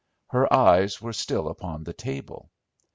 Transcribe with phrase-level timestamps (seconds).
[0.31, 2.49] Her eyes were still upon the table.